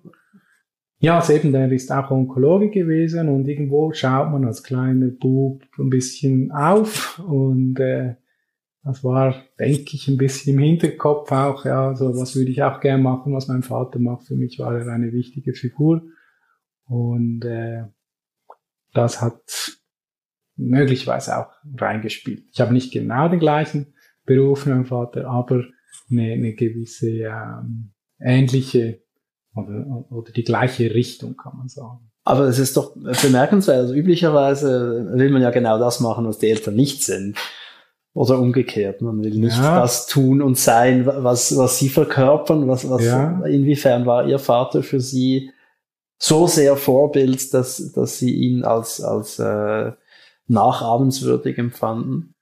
Ja, 1.00 1.20
also 1.20 1.34
eben, 1.34 1.52
der 1.52 1.72
ist 1.72 1.92
auch 1.92 2.10
Onkologe 2.12 2.70
gewesen 2.70 3.30
und 3.30 3.48
irgendwo 3.48 3.92
schaut 3.92 4.32
man 4.32 4.46
als 4.46 4.64
kleiner 4.64 5.10
Bub 5.10 5.64
ein 5.78 5.90
bisschen 5.90 6.52
auf 6.52 7.20
und 7.20 7.80
äh, 7.80 8.16
das 8.88 9.04
war, 9.04 9.36
denke 9.60 9.96
ich, 9.96 10.08
ein 10.08 10.16
bisschen 10.16 10.54
im 10.54 10.64
Hinterkopf 10.64 11.30
auch, 11.34 11.66
ja, 11.66 11.94
so 11.94 12.16
was 12.16 12.38
würde 12.38 12.52
ich 12.52 12.64
auch 12.64 12.80
gern 12.80 13.02
machen, 13.02 13.34
was 13.34 13.50
mein 13.50 13.62
Vater 13.62 14.00
macht. 14.00 14.28
Für 14.28 14.36
mich 14.36 14.60
war 14.60 14.78
er 14.78 14.88
eine 14.88 15.12
wichtige 15.12 15.54
Figur 15.54 16.04
und 16.86 17.44
äh, 17.44 17.84
das 18.94 19.22
hat 19.22 19.78
möglicherweise 20.56 21.38
auch 21.38 21.52
reingespielt. 21.78 22.46
Ich 22.54 22.62
habe 22.62 22.74
nicht 22.74 22.94
genau 22.94 23.28
den 23.28 23.40
gleichen 23.40 23.94
Beruf 24.26 24.66
wie 24.66 24.70
mein 24.70 24.86
Vater, 24.86 25.28
aber 25.28 25.66
eine, 26.10 26.32
eine 26.32 26.54
gewisse 26.54 27.10
ähm, 27.10 27.92
ähnliche 28.22 29.02
oder, 29.54 30.06
oder 30.10 30.32
die 30.32 30.46
gleiche 30.46 30.94
Richtung, 30.94 31.36
kann 31.36 31.58
man 31.58 31.68
sagen. 31.68 32.10
Aber 32.24 32.46
es 32.46 32.58
ist 32.58 32.78
doch 32.78 32.96
bemerkenswert. 32.96 33.80
Also 33.80 33.94
üblicherweise 33.94 35.10
will 35.14 35.30
man 35.30 35.42
ja 35.42 35.52
genau 35.52 35.78
das 35.78 36.00
machen, 36.00 36.26
was 36.26 36.40
die 36.40 36.50
Eltern 36.50 36.76
nicht 36.76 37.04
sind. 37.04 37.38
Oder 38.18 38.40
umgekehrt. 38.40 39.04
Man 39.04 39.24
will 39.24 39.36
nicht 39.36 39.60
ja. 39.60 39.80
das 39.80 40.08
tun 40.08 40.42
und 40.42 40.58
sein, 40.58 41.06
was, 41.06 41.56
was 41.56 41.78
sie 41.78 41.88
verkörpern. 41.88 42.68
Was, 42.68 42.90
was, 42.90 43.06
ja. 43.06 43.46
Inwiefern 43.46 44.08
war 44.08 44.28
ihr 44.28 44.40
Vater 44.40 44.82
für 44.82 45.00
sie 45.00 45.52
so 46.18 46.48
sehr 46.48 46.78
Vorbild, 46.78 47.54
dass, 47.54 47.92
dass 47.94 48.18
sie 48.18 48.34
ihn 48.34 48.64
als, 48.64 49.02
als 49.02 49.38
äh, 49.38 49.92
nachahmenswürdig 50.48 51.60
empfanden? 51.60 52.34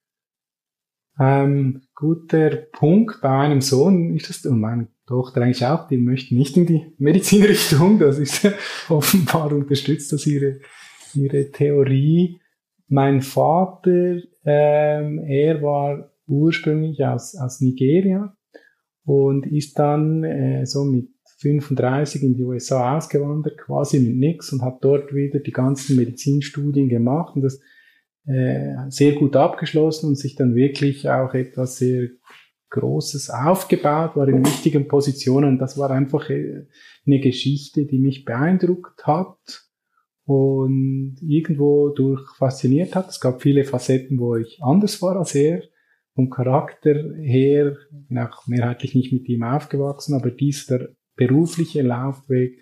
Ähm, 1.19 1.81
guter 1.93 2.51
Punkt. 2.51 3.19
Bei 3.19 3.37
einem 3.37 3.59
Sohn 3.59 4.15
ist 4.15 4.29
das, 4.29 4.45
und 4.45 4.61
meine 4.61 4.87
Tochter 5.05 5.41
eigentlich 5.41 5.65
auch, 5.65 5.89
die 5.89 5.97
möchten 5.97 6.37
nicht 6.37 6.55
in 6.55 6.67
die 6.67 6.93
Medizinrichtung. 6.99 7.99
Das 7.99 8.17
ist 8.17 8.47
offenbar 8.87 9.51
unterstützt 9.51 10.13
das 10.13 10.25
ihre, 10.25 10.61
ihre 11.13 11.51
Theorie. 11.51 12.39
Mein 12.87 13.21
Vater, 13.21 14.21
ähm, 14.45 15.19
er 15.27 15.61
war 15.61 16.11
ursprünglich 16.27 17.03
aus, 17.03 17.35
aus 17.35 17.61
Nigeria 17.61 18.35
und 19.05 19.45
ist 19.47 19.77
dann 19.77 20.23
äh, 20.23 20.65
so 20.65 20.83
mit 20.83 21.09
35 21.39 22.23
in 22.23 22.33
die 22.35 22.43
USA 22.43 22.97
ausgewandert, 22.97 23.57
quasi 23.57 23.99
mit 23.99 24.15
nix 24.15 24.53
und 24.53 24.61
hat 24.61 24.77
dort 24.81 25.13
wieder 25.13 25.39
die 25.39 25.51
ganzen 25.51 25.95
Medizinstudien 25.95 26.89
gemacht 26.89 27.35
und 27.35 27.41
das 27.41 27.59
äh, 28.25 28.75
sehr 28.89 29.13
gut 29.13 29.35
abgeschlossen 29.35 30.09
und 30.09 30.15
sich 30.15 30.35
dann 30.35 30.55
wirklich 30.55 31.09
auch 31.09 31.33
etwas 31.33 31.77
sehr 31.77 32.09
Großes 32.69 33.29
aufgebaut, 33.29 34.15
war 34.15 34.27
in 34.27 34.45
wichtigen 34.45 34.87
Positionen. 34.87 35.59
Das 35.59 35.77
war 35.77 35.91
einfach 35.91 36.29
äh, 36.29 36.65
eine 37.05 37.19
Geschichte, 37.19 37.85
die 37.85 37.99
mich 37.99 38.25
beeindruckt 38.25 39.05
hat 39.05 39.64
und 40.25 41.17
irgendwo 41.21 41.89
durch 41.89 42.21
fasziniert 42.37 42.95
hat. 42.95 43.09
Es 43.09 43.19
gab 43.19 43.41
viele 43.41 43.63
Facetten, 43.63 44.19
wo 44.19 44.35
ich 44.35 44.59
anders 44.61 45.01
war 45.01 45.17
als 45.17 45.35
er. 45.35 45.61
Vom 46.15 46.29
Charakter 46.29 47.13
her, 47.17 47.75
bin 47.91 48.17
auch 48.17 48.47
mehrheitlich 48.47 48.95
nicht 48.95 49.11
mit 49.11 49.27
ihm 49.27 49.43
aufgewachsen, 49.43 50.15
aber 50.15 50.31
dieser 50.31 50.87
berufliche 51.15 51.81
Laufweg, 51.81 52.57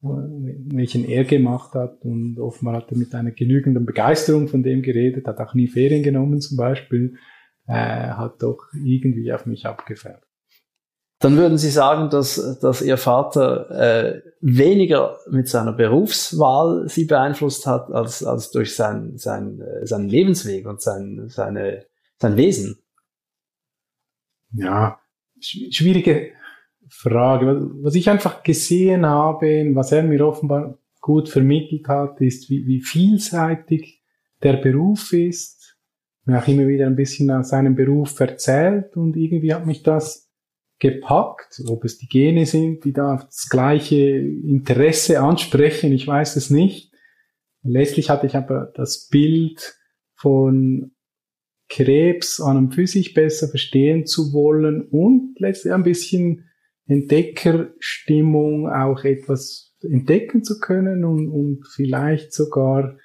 welchen 0.00 1.04
er 1.04 1.24
gemacht 1.24 1.74
hat 1.74 2.04
und 2.04 2.38
offenbar 2.38 2.76
hat 2.76 2.90
er 2.90 2.98
mit 2.98 3.14
einer 3.14 3.30
genügenden 3.30 3.86
Begeisterung 3.86 4.48
von 4.48 4.62
dem 4.62 4.82
geredet, 4.82 5.26
hat 5.26 5.38
auch 5.38 5.54
nie 5.54 5.68
Ferien 5.68 6.02
genommen 6.02 6.40
zum 6.40 6.56
Beispiel, 6.56 7.16
äh, 7.66 7.72
hat 7.72 8.42
doch 8.42 8.58
irgendwie 8.84 9.32
auf 9.32 9.46
mich 9.46 9.66
abgefärbt. 9.66 10.26
Dann 11.22 11.36
würden 11.36 11.56
Sie 11.56 11.70
sagen, 11.70 12.10
dass, 12.10 12.58
dass 12.58 12.82
Ihr 12.82 12.96
Vater 12.96 13.70
äh, 13.70 14.22
weniger 14.40 15.18
mit 15.30 15.48
seiner 15.48 15.72
Berufswahl 15.72 16.88
Sie 16.88 17.04
beeinflusst 17.04 17.64
hat, 17.64 17.92
als, 17.92 18.24
als 18.24 18.50
durch 18.50 18.74
sein, 18.74 19.16
sein, 19.18 19.60
äh, 19.60 19.86
seinen 19.86 20.08
Lebensweg 20.08 20.66
und 20.66 20.82
sein, 20.82 21.28
seine, 21.28 21.86
sein 22.18 22.36
Wesen? 22.36 22.78
Ja, 24.52 24.98
schwierige 25.38 26.32
Frage. 26.88 27.70
Was 27.82 27.94
ich 27.94 28.10
einfach 28.10 28.42
gesehen 28.42 29.06
habe, 29.06 29.70
was 29.74 29.92
er 29.92 30.02
mir 30.02 30.26
offenbar 30.26 30.76
gut 31.00 31.28
vermittelt 31.28 31.86
hat, 31.86 32.20
ist, 32.20 32.50
wie, 32.50 32.66
wie 32.66 32.80
vielseitig 32.80 34.02
der 34.42 34.54
Beruf 34.54 35.12
ist. 35.12 35.76
Mir 36.24 36.40
auch 36.40 36.48
immer 36.48 36.66
wieder 36.66 36.86
ein 36.86 36.96
bisschen 36.96 37.30
aus 37.30 37.50
seinem 37.50 37.76
Beruf 37.76 38.18
erzählt 38.18 38.96
und 38.96 39.16
irgendwie 39.16 39.54
hat 39.54 39.66
mich 39.66 39.84
das 39.84 40.31
gepackt, 40.82 41.62
ob 41.68 41.84
es 41.84 41.98
die 41.98 42.08
Gene 42.08 42.44
sind, 42.44 42.84
die 42.84 42.92
da 42.92 43.22
das 43.24 43.48
gleiche 43.48 44.00
Interesse 44.00 45.20
ansprechen, 45.20 45.92
ich 45.92 46.08
weiß 46.08 46.34
es 46.34 46.50
nicht. 46.50 46.92
Letztlich 47.62 48.10
hatte 48.10 48.26
ich 48.26 48.34
aber 48.34 48.72
das 48.74 49.06
Bild 49.08 49.78
von 50.16 50.90
Krebs 51.68 52.40
an 52.40 52.56
und 52.56 52.74
für 52.74 52.88
sich 52.88 53.14
besser 53.14 53.46
verstehen 53.46 54.06
zu 54.06 54.32
wollen 54.32 54.82
und 54.88 55.36
letztlich 55.38 55.72
ein 55.72 55.84
bisschen 55.84 56.48
Entdeckerstimmung 56.86 58.68
auch 58.68 59.04
etwas 59.04 59.76
entdecken 59.82 60.42
zu 60.42 60.58
können 60.58 61.04
und, 61.04 61.28
und 61.28 61.64
vielleicht 61.76 62.32
sogar 62.32 62.98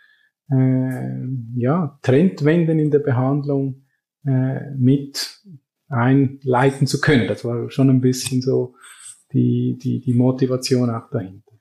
äh, 0.49 1.27
ja, 1.55 1.99
Trendwenden 2.01 2.79
in 2.79 2.89
der 2.89 2.99
Behandlung 2.99 3.83
äh, 4.25 4.71
mit 4.75 5.43
einleiten 5.89 6.87
zu 6.87 6.99
können. 6.99 7.27
Das 7.27 7.45
war 7.45 7.69
schon 7.71 7.89
ein 7.89 8.01
bisschen 8.01 8.41
so 8.41 8.75
die, 9.33 9.77
die, 9.81 9.99
die 9.99 10.13
Motivation 10.13 10.89
auch 10.89 11.09
dahinter. 11.09 11.53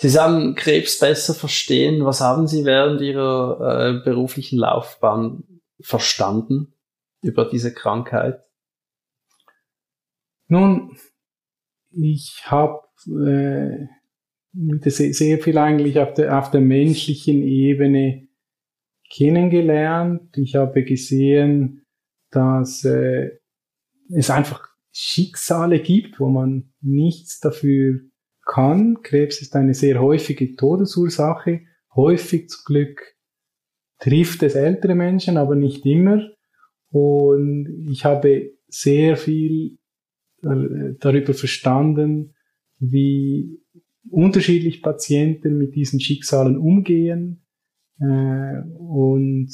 Sie 0.00 0.08
sagen, 0.08 0.54
Krebs 0.54 0.98
besser 0.98 1.34
verstehen. 1.34 2.04
Was 2.04 2.20
haben 2.20 2.48
Sie 2.48 2.64
während 2.64 3.00
Ihrer 3.00 4.00
äh, 4.00 4.04
beruflichen 4.04 4.58
Laufbahn 4.58 5.44
verstanden 5.80 6.74
über 7.22 7.44
diese 7.44 7.72
Krankheit? 7.72 8.42
Nun, 10.48 10.96
ich 11.90 12.42
habe 12.46 12.80
äh, 13.06 13.86
sehr, 14.90 15.14
sehr 15.14 15.38
viel 15.38 15.56
eigentlich 15.56 15.98
auf 15.98 16.14
der, 16.14 16.38
auf 16.38 16.50
der 16.50 16.60
menschlichen 16.60 17.42
Ebene 17.42 18.28
kennengelernt. 19.10 20.36
Ich 20.36 20.56
habe 20.56 20.84
gesehen, 20.84 21.86
dass 22.30 22.84
äh, 22.84 23.38
es 24.14 24.30
einfach 24.30 24.68
Schicksale 24.92 25.80
gibt, 25.80 26.20
wo 26.20 26.28
man 26.28 26.72
nichts 26.80 27.40
dafür 27.40 28.00
kann. 28.44 29.02
Krebs 29.02 29.40
ist 29.40 29.56
eine 29.56 29.74
sehr 29.74 30.00
häufige 30.00 30.54
Todesursache. 30.54 31.62
Häufig 31.94 32.48
zum 32.48 32.62
Glück 32.66 33.00
trifft 33.98 34.42
es 34.42 34.54
ältere 34.54 34.94
Menschen, 34.94 35.36
aber 35.36 35.54
nicht 35.54 35.86
immer. 35.86 36.28
Und 36.90 37.86
ich 37.90 38.04
habe 38.04 38.52
sehr 38.68 39.16
viel 39.16 39.78
äh, 40.42 40.94
darüber 40.98 41.34
verstanden, 41.34 42.34
wie 42.78 43.60
unterschiedlich 44.10 44.82
Patienten 44.82 45.56
mit 45.56 45.74
diesen 45.74 46.00
Schicksalen 46.00 46.58
umgehen. 46.58 47.44
Äh, 48.00 48.62
und 48.76 49.50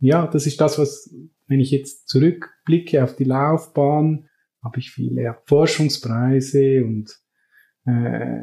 ja, 0.00 0.26
das 0.26 0.46
ist 0.46 0.60
das, 0.60 0.78
was, 0.78 1.14
wenn 1.46 1.60
ich 1.60 1.70
jetzt 1.70 2.08
zurückblicke 2.08 3.02
auf 3.02 3.16
die 3.16 3.24
Laufbahn, 3.24 4.28
habe 4.62 4.78
ich 4.78 4.90
viele 4.90 5.36
Forschungspreise 5.46 6.84
und 6.84 7.14
äh, 7.86 8.40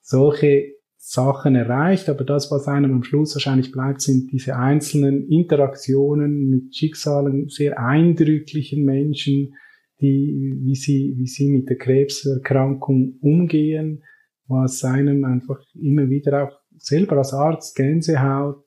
solche 0.00 0.78
Sachen 0.96 1.54
erreicht, 1.54 2.08
aber 2.08 2.24
das, 2.24 2.50
was 2.50 2.66
einem 2.66 2.92
am 2.92 3.02
Schluss 3.04 3.34
wahrscheinlich 3.34 3.70
bleibt, 3.70 4.00
sind 4.00 4.32
diese 4.32 4.56
einzelnen 4.56 5.28
Interaktionen 5.28 6.50
mit 6.50 6.74
Schicksalen 6.74 7.48
sehr 7.48 7.78
eindrücklichen 7.78 8.84
Menschen, 8.84 9.54
die, 10.00 10.58
wie 10.60 10.74
sie, 10.74 11.14
wie 11.16 11.26
sie 11.26 11.48
mit 11.50 11.68
der 11.68 11.78
Krebserkrankung 11.78 13.18
umgehen, 13.20 14.02
was 14.48 14.82
einem 14.84 15.24
einfach 15.24 15.60
immer 15.74 16.10
wieder 16.10 16.44
auch 16.44 16.60
selber 16.76 17.18
als 17.18 17.32
Arzt 17.32 17.76
Gänsehaut 17.76 18.64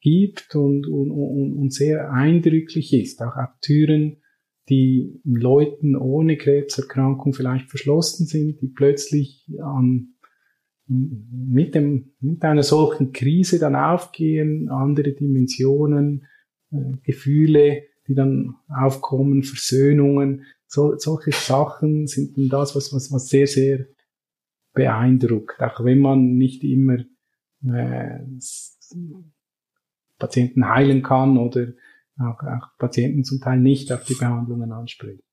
gibt 0.00 0.54
und, 0.54 0.86
und, 0.86 1.10
und, 1.10 1.54
und 1.54 1.72
sehr 1.72 2.12
eindrücklich 2.12 2.92
ist. 2.92 3.22
Auch, 3.22 3.36
auch 3.36 3.58
Türen, 3.60 4.18
die 4.68 5.20
Leuten 5.24 5.96
ohne 5.96 6.36
Krebserkrankung 6.36 7.34
vielleicht 7.34 7.68
verschlossen 7.68 8.26
sind, 8.26 8.60
die 8.60 8.68
plötzlich 8.68 9.46
an, 9.60 10.14
mit, 10.86 11.74
dem, 11.74 12.12
mit 12.20 12.42
einer 12.44 12.62
solchen 12.62 13.12
Krise 13.12 13.58
dann 13.58 13.76
aufgehen, 13.76 14.68
andere 14.68 15.12
Dimensionen, 15.12 16.26
äh, 16.72 16.96
Gefühle, 17.02 17.82
die 18.06 18.14
dann 18.14 18.56
aufkommen, 18.68 19.42
Versöhnungen, 19.42 20.44
so, 20.66 20.96
solche 20.96 21.32
Sachen 21.32 22.06
sind 22.06 22.36
dann 22.36 22.48
das, 22.48 22.76
was, 22.76 22.92
was, 22.92 23.12
was 23.12 23.28
sehr, 23.28 23.46
sehr 23.46 23.86
beeindruckt, 24.72 25.60
auch 25.60 25.84
wenn 25.84 25.98
man 26.00 26.36
nicht 26.36 26.62
immer 26.62 26.98
äh, 27.64 28.20
Patienten 30.20 30.68
heilen 30.68 31.02
kann 31.02 31.36
oder 31.36 31.72
auch, 32.20 32.40
auch 32.42 32.68
Patienten 32.78 33.24
zum 33.24 33.40
Teil 33.40 33.58
nicht 33.58 33.90
auf 33.92 34.04
die 34.04 34.14
Behandlungen 34.14 34.70
anspricht. 34.70 35.24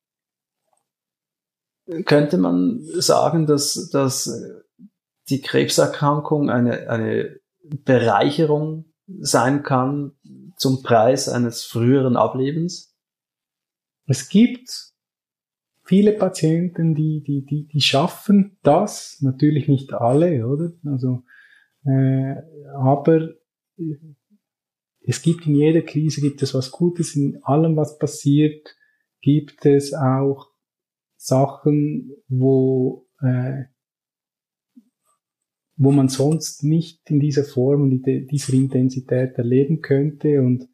Könnte 2.06 2.38
man 2.38 2.82
sagen, 2.96 3.46
dass, 3.46 3.90
dass 3.92 4.30
die 5.30 5.42
Krebserkrankung 5.42 6.50
eine, 6.50 6.90
eine 6.90 7.40
Bereicherung 7.64 8.86
sein 9.20 9.64
kann 9.64 10.14
zum 10.58 10.84
Preis 10.84 11.30
eines 11.30 11.64
früheren 11.64 12.18
Ablebens? 12.18 12.98
Es 14.06 14.30
gibt 14.30 14.94
viele 15.84 16.14
Patienten, 16.14 16.96
die, 16.96 17.24
die, 17.26 17.46
die, 17.46 17.68
die 17.68 17.82
schaffen 17.82 18.58
das, 18.64 19.18
natürlich 19.22 19.68
nicht 19.68 19.94
alle, 19.94 20.46
oder? 20.46 20.72
Also, 20.86 21.24
äh, 21.86 22.36
aber 22.76 23.30
es 25.10 25.22
gibt 25.22 25.48
in 25.48 25.56
jeder 25.56 25.82
Krise 25.84 26.20
gibt 26.20 26.42
es 26.44 26.54
was 26.54 26.70
Gutes, 26.70 27.16
in 27.16 27.42
allem, 27.44 27.78
was 27.78 27.98
passiert, 27.98 28.76
gibt 29.22 29.66
es 29.66 29.94
auch 29.94 30.48
Sachen, 31.16 32.12
wo, 32.28 33.08
äh, 33.22 33.64
wo 35.78 35.92
man 35.92 36.10
sonst 36.10 36.66
nicht 36.66 37.10
in 37.10 37.22
dieser 37.22 37.46
Form 37.46 37.84
und 37.84 38.06
dieser 38.06 38.54
Intensität 38.54 39.38
erleben 39.38 39.82
könnte. 39.82 40.42
Und 40.42 40.68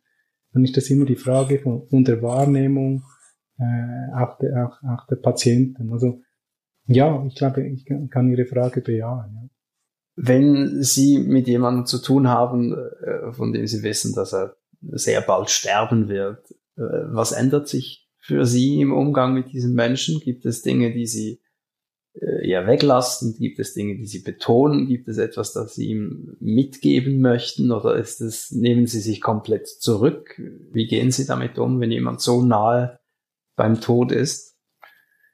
dann 0.51 0.63
ist 0.63 0.77
das 0.77 0.89
immer 0.89 1.05
die 1.05 1.15
Frage 1.15 1.59
von, 1.59 1.87
von 1.87 2.03
der 2.03 2.23
Wahrnehmung 2.23 3.03
äh, 3.59 4.15
auch, 4.15 4.39
der, 4.39 4.65
auch, 4.65 4.81
auch 4.89 5.05
der 5.07 5.17
Patienten. 5.17 5.91
Also 5.91 6.21
ja, 6.87 7.23
ich 7.27 7.35
glaube, 7.35 7.67
ich 7.67 7.85
kann 7.85 8.31
Ihre 8.31 8.45
Frage 8.45 8.81
bejahen. 8.81 9.35
Ja. 9.35 9.49
Wenn 10.15 10.83
Sie 10.83 11.17
mit 11.19 11.47
jemandem 11.47 11.85
zu 11.85 11.99
tun 11.99 12.27
haben, 12.27 12.73
äh, 12.73 13.31
von 13.31 13.51
dem 13.51 13.65
Sie 13.67 13.83
wissen, 13.83 14.13
dass 14.13 14.33
er 14.33 14.55
sehr 14.91 15.21
bald 15.21 15.49
sterben 15.49 16.07
wird, 16.07 16.51
äh, 16.77 16.81
was 17.11 17.31
ändert 17.31 17.67
sich 17.67 18.09
für 18.19 18.45
Sie 18.45 18.79
im 18.79 18.93
Umgang 18.93 19.33
mit 19.33 19.51
diesen 19.51 19.73
Menschen? 19.73 20.19
Gibt 20.19 20.45
es 20.45 20.61
Dinge, 20.61 20.93
die 20.93 21.07
Sie 21.07 21.41
äh, 22.13 22.47
eher 22.47 22.67
weglassen? 22.67 23.35
Gibt 23.37 23.59
es 23.59 23.73
Dinge, 23.73 23.97
die 23.97 24.05
Sie 24.05 24.19
betonen? 24.19 24.87
Gibt 24.87 25.07
es 25.07 25.17
etwas, 25.17 25.51
das 25.53 25.73
Sie 25.73 25.89
ihm 25.89 26.37
mitgeben 26.39 27.19
möchten? 27.19 27.71
Oder 27.71 27.95
ist 27.95 28.21
es, 28.21 28.51
nehmen 28.51 28.85
Sie 28.85 28.99
sich 28.99 29.19
komplett 29.19 29.67
zurück? 29.67 30.39
Wie 30.71 30.85
gehen 30.85 31.11
Sie 31.11 31.25
damit 31.25 31.57
um, 31.57 31.79
wenn 31.79 31.91
jemand 31.91 32.21
so 32.21 32.43
nahe 32.43 32.99
beim 33.55 33.81
Tod 33.81 34.11
ist? 34.11 34.52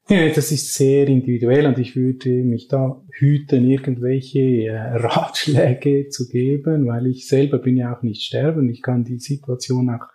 Das 0.36 0.52
ist 0.52 0.74
sehr 0.74 1.08
individuell 1.08 1.68
und 1.68 1.78
ich 1.78 1.96
würde 1.96 2.44
mich 2.44 2.68
da 2.68 3.02
hüten, 3.12 3.70
irgendwelche 3.70 4.40
äh, 4.40 4.72
Ratschläge 4.98 6.10
zu 6.10 6.28
geben, 6.28 6.88
weil 6.88 7.08
ich 7.08 7.28
selber 7.28 7.60
bin 7.60 7.78
ja 7.78 7.96
auch 7.96 8.02
nicht 8.02 8.24
sterben. 8.24 8.70
Ich 8.70 8.82
kann 8.82 9.04
die 9.04 9.20
Situation 9.20 9.90
auch 9.90 10.08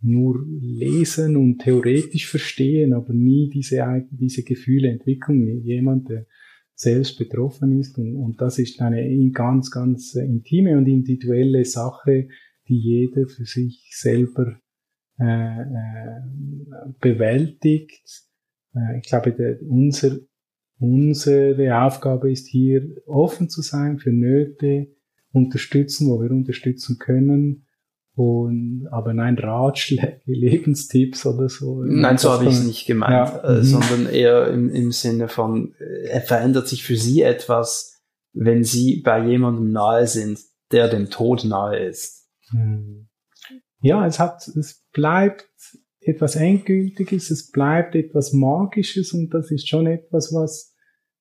nur 0.00 0.44
lesen 0.60 1.36
und 1.36 1.58
theoretisch 1.58 2.28
verstehen, 2.28 2.92
aber 2.92 3.12
nie 3.12 3.50
diese, 3.50 3.84
diese 4.10 4.42
Gefühle 4.42 4.90
entwickeln. 4.90 5.60
Jemand, 5.62 6.08
der 6.08 6.26
selbst 6.74 7.18
betroffen 7.18 7.78
ist 7.78 7.98
und, 7.98 8.16
und 8.16 8.40
das 8.40 8.58
ist 8.58 8.80
eine 8.80 9.30
ganz, 9.30 9.70
ganz 9.70 10.14
intime 10.14 10.76
und 10.76 10.86
individuelle 10.86 11.64
Sache, 11.64 12.28
die 12.68 12.78
jeder 12.78 13.28
für 13.28 13.44
sich 13.44 13.90
selber 13.92 14.56
äh, 15.20 15.60
äh, 15.60 16.20
bewältigt 17.00 18.31
ich 18.98 19.08
glaube, 19.08 19.32
der, 19.32 19.60
unser, 19.62 20.16
unsere 20.78 21.82
Aufgabe 21.82 22.30
ist 22.30 22.48
hier 22.48 22.96
offen 23.06 23.48
zu 23.48 23.62
sein 23.62 23.98
für 23.98 24.12
Nöte, 24.12 24.88
unterstützen, 25.32 26.08
wo 26.08 26.20
wir 26.20 26.30
unterstützen 26.30 26.98
können. 26.98 27.66
Und, 28.14 28.86
aber 28.90 29.14
nein, 29.14 29.38
Ratschläge, 29.38 30.20
Lebenstipps 30.26 31.24
oder 31.24 31.48
so. 31.48 31.82
Nein, 31.82 32.18
so 32.18 32.30
habe 32.30 32.44
ich 32.44 32.50
es 32.50 32.64
nicht 32.64 32.86
gemeint, 32.86 33.12
ja. 33.12 33.54
äh, 33.54 33.58
mhm. 33.58 33.62
sondern 33.62 34.06
eher 34.06 34.48
im, 34.48 34.68
im 34.68 34.92
Sinne 34.92 35.28
von, 35.28 35.74
äh, 35.78 36.20
verändert 36.20 36.68
sich 36.68 36.84
für 36.84 36.96
Sie 36.96 37.22
etwas, 37.22 38.02
wenn 38.34 38.64
Sie 38.64 39.00
bei 39.00 39.26
jemandem 39.26 39.72
nahe 39.72 40.06
sind, 40.06 40.40
der 40.72 40.88
dem 40.88 41.08
Tod 41.08 41.44
nahe 41.44 41.78
ist. 41.78 42.28
Mhm. 42.50 43.08
Ja, 43.80 44.06
es 44.06 44.18
hat, 44.18 44.46
es 44.46 44.86
bleibt 44.92 45.48
etwas 46.04 46.36
Endgültiges, 46.36 47.30
es 47.30 47.50
bleibt 47.50 47.94
etwas 47.94 48.32
Magisches 48.32 49.12
und 49.12 49.30
das 49.30 49.50
ist 49.50 49.68
schon 49.68 49.86
etwas, 49.86 50.32
was 50.32 50.74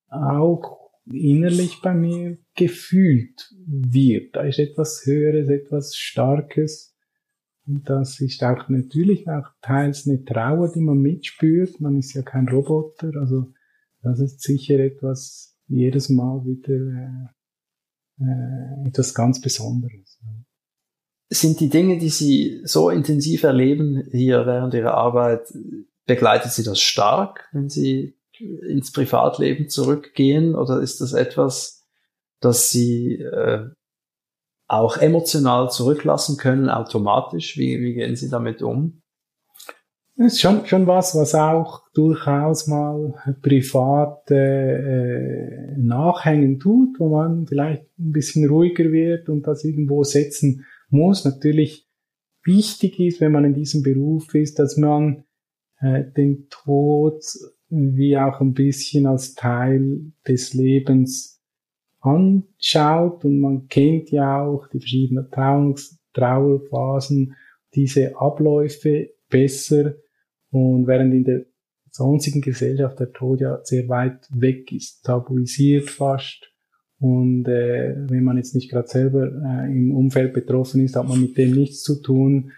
auch 0.07 0.91
innerlich 1.05 1.81
bei 1.81 1.93
mir 1.93 2.37
gefühlt 2.55 3.53
wird. 3.67 4.35
Da 4.35 4.43
ist 4.43 4.59
etwas 4.59 5.05
Höheres, 5.05 5.49
etwas 5.49 5.95
Starkes. 5.95 6.95
Und 7.67 7.89
das 7.89 8.19
ist 8.19 8.43
auch 8.43 8.69
natürlich 8.69 9.27
auch 9.29 9.47
teils 9.61 10.07
eine 10.07 10.23
Trauer, 10.23 10.71
die 10.71 10.81
man 10.81 10.99
mitspürt. 10.99 11.79
Man 11.79 11.95
ist 11.95 12.13
ja 12.13 12.21
kein 12.23 12.47
Roboter. 12.47 13.11
Also 13.19 13.53
das 14.01 14.19
ist 14.19 14.41
sicher 14.41 14.79
etwas 14.79 15.57
jedes 15.67 16.09
Mal 16.09 16.43
wieder 16.43 16.73
äh, 16.73 18.23
äh, 18.23 18.87
etwas 18.87 19.13
ganz 19.13 19.39
Besonderes 19.41 20.19
sind 21.33 21.61
die 21.61 21.69
Dinge, 21.69 21.97
die 21.97 22.09
Sie 22.09 22.61
so 22.65 22.89
intensiv 22.89 23.43
erleben 23.43 24.03
hier 24.11 24.45
während 24.45 24.73
Ihrer 24.73 24.95
Arbeit, 24.95 25.41
begleitet 26.05 26.51
Sie 26.51 26.63
das 26.63 26.81
stark, 26.81 27.47
wenn 27.53 27.69
Sie 27.69 28.17
ins 28.37 28.91
Privatleben 28.91 29.69
zurückgehen? 29.69 30.55
Oder 30.55 30.81
ist 30.81 30.99
das 30.99 31.13
etwas, 31.13 31.87
das 32.41 32.69
Sie 32.69 33.15
äh, 33.15 33.69
auch 34.67 34.97
emotional 34.97 35.71
zurücklassen 35.71 36.35
können, 36.35 36.69
automatisch? 36.69 37.57
Wie, 37.57 37.79
wie 37.79 37.93
gehen 37.93 38.17
Sie 38.17 38.29
damit 38.29 38.61
um? 38.61 39.01
Das 40.17 40.33
ist 40.33 40.41
schon, 40.41 40.65
schon 40.65 40.85
was, 40.85 41.15
was 41.15 41.33
auch 41.33 41.83
durchaus 41.93 42.67
mal 42.67 43.13
privat 43.41 44.29
äh, 44.29 45.77
nachhängen 45.77 46.59
tut, 46.59 46.99
wo 46.99 47.07
man 47.07 47.47
vielleicht 47.47 47.83
ein 47.97 48.11
bisschen 48.11 48.49
ruhiger 48.49 48.91
wird 48.91 49.29
und 49.29 49.47
das 49.47 49.63
irgendwo 49.63 50.03
setzen 50.03 50.65
muss. 50.91 51.25
Natürlich 51.25 51.87
wichtig 52.43 52.99
ist, 52.99 53.21
wenn 53.21 53.31
man 53.31 53.45
in 53.45 53.53
diesem 53.53 53.83
Beruf 53.83 54.33
ist, 54.35 54.59
dass 54.59 54.77
man 54.77 55.23
äh, 55.79 56.03
den 56.15 56.47
Tod 56.49 57.23
wie 57.69 58.17
auch 58.17 58.41
ein 58.41 58.53
bisschen 58.53 59.05
als 59.05 59.33
Teil 59.33 60.11
des 60.27 60.53
Lebens 60.53 61.41
anschaut 61.99 63.23
und 63.23 63.39
man 63.39 63.67
kennt 63.67 64.11
ja 64.11 64.43
auch 64.43 64.67
die 64.67 64.79
verschiedenen 64.79 65.29
Trauungs 65.31 66.01
Trauerphasen, 66.13 67.35
diese 67.73 68.17
Abläufe 68.17 69.11
besser 69.29 69.95
und 70.49 70.87
während 70.87 71.13
in 71.13 71.23
der 71.23 71.45
sonstigen 71.89 72.41
Gesellschaft 72.41 72.99
der 72.99 73.11
Tod 73.11 73.41
ja 73.41 73.63
sehr 73.63 73.87
weit 73.87 74.27
weg 74.33 74.71
ist, 74.71 75.03
tabuisiert 75.03 75.89
fast 75.89 76.50
und 77.01 77.47
äh, 77.47 77.95
wenn 78.09 78.23
man 78.23 78.37
jetzt 78.37 78.53
nicht 78.53 78.69
gerade 78.69 78.87
selber 78.87 79.25
äh, 79.25 79.65
im 79.71 79.91
Umfeld 79.91 80.33
betroffen 80.33 80.81
ist, 80.81 80.95
hat 80.95 81.07
man 81.07 81.19
mit 81.19 81.35
dem 81.35 81.49
nichts 81.49 81.81
zu 81.81 81.99
tun. 81.99 82.51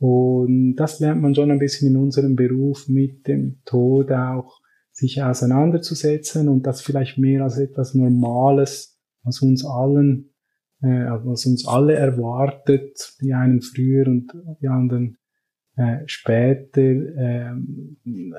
Und 0.00 0.74
das 0.74 0.98
lernt 0.98 1.22
man 1.22 1.32
schon 1.32 1.52
ein 1.52 1.60
bisschen 1.60 1.94
in 1.94 1.96
unserem 1.96 2.34
Beruf 2.34 2.88
mit 2.88 3.28
dem 3.28 3.60
Tod 3.64 4.10
auch 4.10 4.60
sich 4.90 5.22
auseinanderzusetzen 5.22 6.48
und 6.48 6.66
das 6.66 6.82
vielleicht 6.82 7.18
mehr 7.18 7.44
als 7.44 7.56
etwas 7.56 7.94
Normales, 7.94 9.00
was 9.22 9.40
uns 9.42 9.64
allen, 9.64 10.34
äh, 10.82 11.06
was 11.22 11.46
uns 11.46 11.64
alle 11.68 11.94
erwartet, 11.94 13.14
die 13.22 13.32
einen 13.32 13.62
früher 13.62 14.08
und 14.08 14.32
die 14.60 14.66
anderen 14.66 15.18
äh, 15.76 15.98
später 16.06 16.80
äh, 16.80 17.52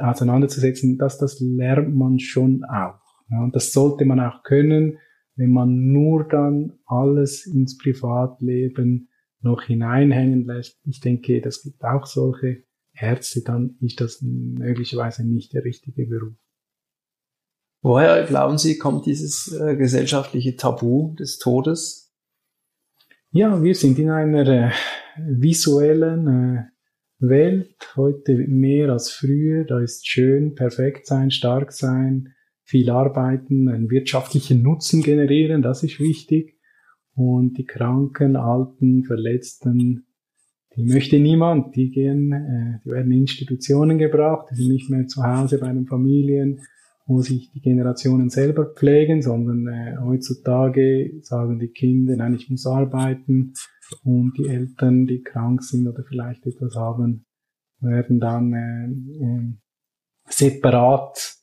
auseinanderzusetzen, 0.02 0.98
dass 0.98 1.18
das 1.18 1.40
lernt 1.40 1.96
man 1.96 2.20
schon 2.20 2.66
auch. 2.66 3.00
Ja, 3.30 3.42
und 3.42 3.56
das 3.56 3.72
sollte 3.72 4.04
man 4.04 4.20
auch 4.20 4.44
können 4.44 4.98
wenn 5.36 5.52
man 5.52 5.92
nur 5.92 6.28
dann 6.28 6.74
alles 6.86 7.46
ins 7.46 7.78
Privatleben 7.78 9.10
noch 9.42 9.64
hineinhängen 9.64 10.46
lässt, 10.46 10.80
ich 10.86 11.02
denke, 11.02 11.42
das 11.42 11.62
gibt 11.64 11.84
auch 11.84 12.06
solche 12.06 12.64
Ärzte, 12.94 13.42
dann 13.44 13.78
ist 13.82 14.00
das 14.00 14.22
möglicherweise 14.22 15.28
nicht 15.28 15.54
der 15.54 15.64
richtige 15.64 16.06
Beruf. 16.08 16.36
Woher 17.82 18.24
glauben 18.24 18.58
Sie, 18.58 18.78
kommt 18.78 19.06
dieses 19.06 19.52
äh, 19.54 19.76
gesellschaftliche 19.76 20.56
Tabu 20.56 21.14
des 21.16 21.38
Todes? 21.38 22.14
Ja, 23.30 23.62
wir 23.62 23.76
sind 23.76 24.00
in 24.00 24.10
einer 24.10 24.48
äh, 24.48 24.72
visuellen 25.18 26.28
äh, 26.28 26.64
Welt, 27.20 27.76
heute 27.96 28.38
mehr 28.48 28.92
als 28.92 29.12
früher. 29.12 29.66
Da 29.66 29.80
ist 29.80 30.08
schön, 30.08 30.56
perfekt 30.56 31.06
sein, 31.06 31.32
stark 31.32 31.74
sein, 31.74 32.35
viel 32.66 32.90
arbeiten, 32.90 33.70
einen 33.70 33.90
wirtschaftlichen 33.90 34.62
Nutzen 34.62 35.02
generieren, 35.02 35.62
das 35.62 35.84
ist 35.84 36.00
wichtig. 36.00 36.58
Und 37.14 37.58
die 37.58 37.66
Kranken, 37.66 38.36
Alten, 38.36 39.04
Verletzten, 39.04 40.06
die 40.76 40.84
möchte 40.84 41.20
niemand. 41.20 41.76
Die 41.76 41.90
gehen, 41.92 42.34
äh, 42.34 42.80
die 42.84 42.90
werden 42.90 43.12
in 43.12 43.22
Institutionen 43.22 43.98
gebracht, 43.98 44.48
die 44.52 44.56
sind 44.56 44.68
nicht 44.68 44.90
mehr 44.90 45.08
zu 45.08 45.24
Hause 45.24 45.60
bei 45.60 45.72
den 45.72 45.86
Familien, 45.86 46.60
wo 47.06 47.22
sich 47.22 47.52
die 47.52 47.62
Generationen 47.62 48.30
selber 48.30 48.66
pflegen, 48.66 49.22
sondern 49.22 49.68
äh, 49.68 49.98
heutzutage 50.02 51.20
sagen 51.22 51.60
die 51.60 51.70
Kinder, 51.70 52.16
nein, 52.18 52.34
ich 52.34 52.50
muss 52.50 52.66
arbeiten. 52.66 53.54
Und 54.04 54.34
die 54.38 54.48
Eltern, 54.48 55.06
die 55.06 55.22
krank 55.22 55.64
sind 55.64 55.88
oder 55.88 56.04
vielleicht 56.04 56.46
etwas 56.48 56.76
haben, 56.76 57.26
werden 57.80 58.20
dann 58.20 58.54
äh, 58.54 59.24
äh, 59.24 59.54
separat 60.28 61.35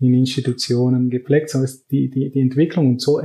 in 0.00 0.14
Institutionen 0.14 1.10
gepflegt, 1.10 1.50
sondern 1.50 1.70
die, 1.90 2.10
die, 2.10 2.30
die 2.30 2.40
Entwicklung 2.40 2.90
und 2.90 3.00
so, 3.00 3.20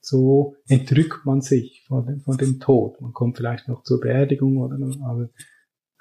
so 0.00 0.56
entrückt 0.68 1.24
man 1.24 1.40
sich 1.40 1.84
von 1.86 2.06
dem, 2.06 2.20
von 2.20 2.36
dem 2.36 2.60
Tod. 2.60 3.00
Man 3.00 3.12
kommt 3.12 3.36
vielleicht 3.36 3.68
noch 3.68 3.82
zur 3.82 4.00
Beerdigung 4.00 4.58
oder 4.58 4.76
aber 5.04 5.30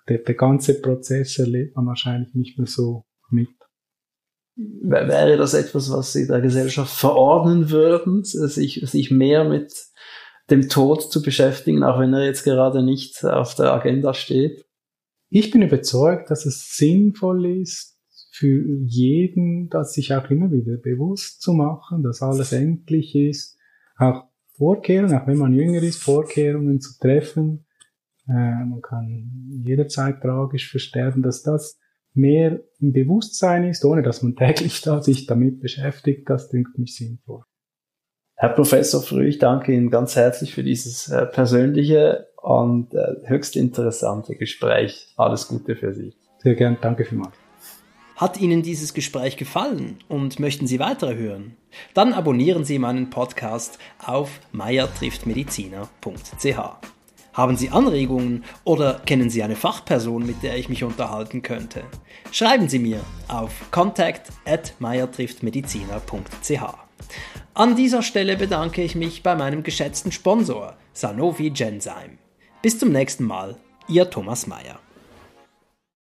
der, 0.08 0.20
der 0.20 0.36
ganze 0.36 0.80
Prozess 0.80 1.40
erlebt 1.40 1.76
man 1.76 1.88
wahrscheinlich 1.88 2.34
nicht 2.34 2.58
mehr 2.58 2.68
so 2.68 3.06
mit. 3.30 3.50
Wäre 4.56 5.36
das 5.38 5.54
etwas, 5.54 5.92
was 5.92 6.14
Sie 6.14 6.28
der 6.28 6.40
Gesellschaft 6.40 6.96
verordnen 6.96 7.72
würden, 7.72 8.24
sich, 8.24 8.82
sich 8.86 9.12
mehr 9.12 9.44
mit 9.44 9.74
dem 10.50 10.70
Tod 10.70 11.12
zu 11.12 11.22
beschäftigen, 11.22 11.84
auch 11.84 12.00
wenn 12.00 12.14
er 12.14 12.26
jetzt 12.26 12.44
gerade 12.44 12.84
nicht 12.84 13.26
auf 13.26 13.56
der 13.56 13.74
Agenda 13.74 14.14
steht? 14.14 14.66
Ich 15.30 15.52
bin 15.52 15.62
überzeugt, 15.62 16.30
dass 16.30 16.46
es 16.46 16.78
sinnvoll 16.78 17.60
ist, 17.60 17.95
für 18.36 18.80
jeden, 18.84 19.70
das 19.70 19.94
sich 19.94 20.14
auch 20.14 20.30
immer 20.30 20.52
wieder 20.52 20.76
bewusst 20.76 21.42
zu 21.42 21.54
machen, 21.54 22.04
dass 22.04 22.22
alles 22.22 22.52
endlich 22.52 23.16
ist, 23.16 23.58
auch 23.98 24.26
Vorkehrungen, 24.58 25.18
auch 25.18 25.26
wenn 25.26 25.38
man 25.38 25.54
jünger 25.54 25.82
ist, 25.82 26.04
Vorkehrungen 26.04 26.82
zu 26.82 27.00
treffen. 27.00 27.66
Äh, 28.28 28.66
man 28.66 28.82
kann 28.82 29.64
jederzeit 29.64 30.22
tragisch 30.22 30.70
versterben, 30.70 31.24
dass 31.24 31.44
das 31.44 31.80
mehr 32.14 32.62
im 32.80 32.92
Bewusstsein 32.92 33.64
ist, 33.64 33.86
ohne 33.86 34.04
dass 34.04 34.22
man 34.22 34.36
täglich 34.36 34.82
da 34.82 35.02
sich 35.02 35.28
damit 35.28 35.62
beschäftigt, 35.62 36.30
das 36.30 36.50
dünkt 36.50 36.78
mich 36.78 36.96
sinnvoll. 36.96 37.44
Herr 38.36 38.50
Professor 38.50 39.02
Früh, 39.02 39.28
ich 39.28 39.40
danke 39.40 39.72
Ihnen 39.72 39.90
ganz 39.90 40.18
herzlich 40.18 40.54
für 40.54 40.64
dieses 40.64 41.08
äh, 41.08 41.26
persönliche 41.26 42.28
und 42.42 42.94
äh, 42.94 43.16
höchst 43.24 43.56
interessante 43.56 44.36
Gespräch. 44.36 45.14
Alles 45.16 45.48
Gute 45.48 45.78
für 45.78 45.94
Sie. 45.94 46.14
Sehr 46.40 46.56
gern, 46.56 46.78
danke 46.82 47.06
vielmals. 47.06 47.45
Hat 48.16 48.40
Ihnen 48.40 48.64
dieses 48.64 48.94
Gespräch 48.94 49.36
gefallen 49.36 49.98
und 50.08 50.40
möchten 50.40 50.68
Sie 50.68 50.80
weitere 50.80 51.16
hören? 51.16 51.58
Dann 51.94 52.14
abonnieren 52.14 52.64
Sie 52.64 52.80
meinen 52.80 53.10
Podcast 53.10 53.78
auf 54.06 54.40
meiertrifftmediziner.ch. 54.54 56.60
Haben 57.34 57.58
Sie 57.58 57.72
Anregungen 57.72 58.46
oder 58.64 59.02
kennen 59.06 59.30
Sie 59.30 59.44
eine 59.44 59.58
Fachperson, 59.58 60.26
mit 60.26 60.44
der 60.44 60.58
ich 60.58 60.70
mich 60.70 60.86
unterhalten 60.86 61.42
könnte? 61.42 61.84
Schreiben 62.32 62.70
Sie 62.70 62.80
mir 62.80 63.02
auf 63.28 63.52
contact 63.72 64.30
at. 64.46 64.74
An 67.54 67.76
dieser 67.76 68.02
Stelle 68.02 68.38
bedanke 68.38 68.82
ich 68.82 68.96
mich 68.96 69.24
bei 69.24 69.36
meinem 69.36 69.64
geschätzten 69.64 70.14
Sponsor 70.14 70.78
Sanofi 70.94 71.50
Genzyme. 71.50 72.18
Bis 72.62 72.80
zum 72.80 72.94
nächsten 72.94 73.26
Mal, 73.26 73.58
Ihr 73.90 74.10
Thomas 74.10 74.48
Mayer. 74.48 74.80